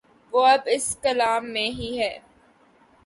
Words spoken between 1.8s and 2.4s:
ہے۔